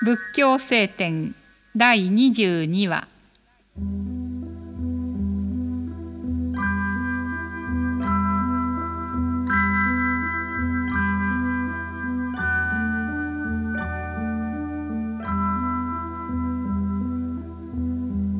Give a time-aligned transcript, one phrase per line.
[0.00, 1.34] 仏教聖典
[1.74, 3.08] 第22話。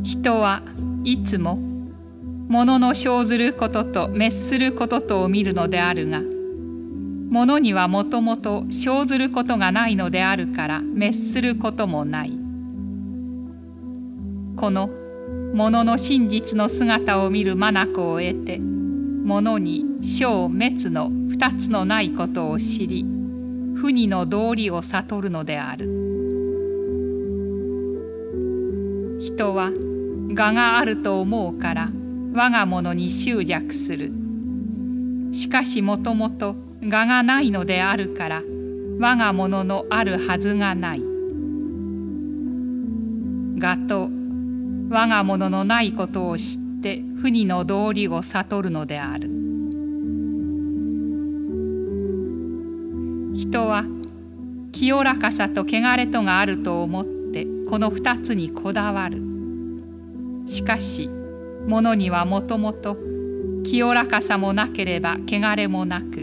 [0.05, 0.63] 人は
[1.03, 1.57] いつも
[2.49, 6.23] 物の生ずることと滅することとを見るのであるが
[7.31, 12.33] 物にはもともと生ずることがないのであるから滅することもない。
[14.57, 14.91] この
[15.55, 23.05] 物の真実の姿を見る眼を得て物に生滅の二つのないことを知り
[23.75, 25.87] 不二の道理を悟るのである。
[29.21, 29.71] 人は
[30.31, 31.91] 我があると思うから
[32.33, 34.13] 我が物に執着する。
[35.33, 38.43] しかしもともと我がないのであるから
[39.01, 41.03] 我が物のあるはずがない。
[43.61, 44.09] 我と
[44.91, 49.29] 我が物のないことを知って不二の道理を悟るのである。
[53.35, 53.85] 人は
[54.73, 59.23] 清らかさと汚れとがあると思ってこの二つにこだわる。
[60.47, 61.11] しかし
[61.67, 62.97] 物にはもともと
[63.65, 66.18] 清らかさもなければ汚れもなく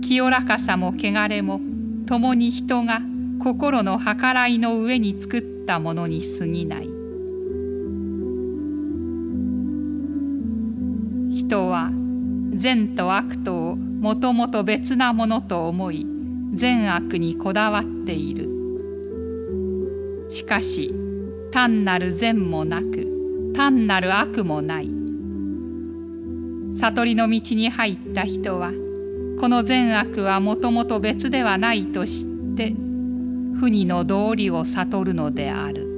[0.00, 1.60] 清らかさも汚れも
[2.06, 3.00] 共に人が
[3.38, 6.88] 心の計らいの上に作ったものに過ぎない。
[11.30, 11.90] 人は
[12.54, 16.06] 善と悪とをもともと別なものと思い
[16.54, 18.48] 善悪にこだわっている。
[20.30, 20.94] しかし
[21.52, 24.90] 単なる善もなく単なる悪もない。
[26.78, 28.72] 悟りの道に入った人は
[29.40, 32.24] この善悪はもともと別ではないと知っ
[32.58, 32.74] て
[33.58, 35.89] 不二の道理を悟るのである。